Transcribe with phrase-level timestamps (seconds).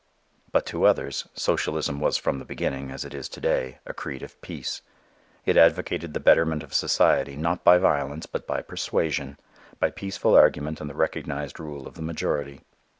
[0.51, 4.23] But to others, socialism was from the beginning, as it is to day, a creed
[4.23, 4.81] of peace.
[5.45, 9.37] It advocated the betterment of society not by violence but by persuasion,
[9.79, 12.61] by peaceful argument and the recognized rule of the majority.